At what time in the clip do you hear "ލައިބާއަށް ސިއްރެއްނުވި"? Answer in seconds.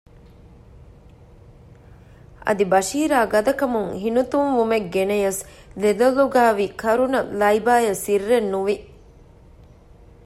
7.39-8.75